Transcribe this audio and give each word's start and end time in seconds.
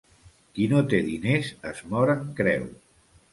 Qui 0.53 0.63
no 0.71 0.79
té 0.93 1.01
diners 1.09 1.51
es 1.73 1.83
mor 1.93 2.15
en 2.15 2.25
creu. 2.41 2.67